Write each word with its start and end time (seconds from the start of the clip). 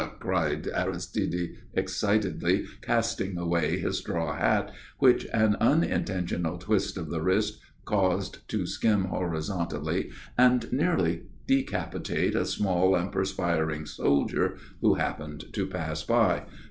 _"cried 0.19 0.67
Aristide, 0.73 1.57
excitedly 1.75 2.65
casting 2.81 3.37
away 3.37 3.77
his 3.77 3.99
straw 3.99 4.35
hat, 4.35 4.71
which 4.97 5.27
an 5.31 5.55
unintentional 5.57 6.57
twist 6.57 6.97
of 6.97 7.11
the 7.11 7.21
wrist 7.21 7.59
caused 7.85 8.39
to 8.49 8.65
skim 8.65 9.03
horizontally 9.03 10.09
and 10.35 10.73
nearly 10.73 11.27
decapitate 11.45 12.33
a 12.33 12.45
small 12.47 12.95
and 12.95 13.11
perspiring 13.11 13.85
soldier 13.85 14.57
who 14.81 14.95
happened 14.95 15.45
to 15.53 15.67
pass 15.67 16.01
by. 16.01 16.45